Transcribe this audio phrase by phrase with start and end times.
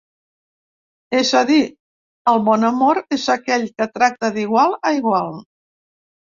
[1.19, 1.57] És a dir,
[2.33, 5.33] el bon amor és aquell que tracta d’igual a igual.